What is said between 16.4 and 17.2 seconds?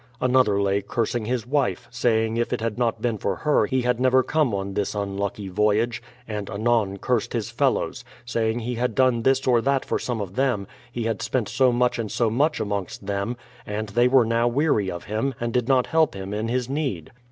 his need.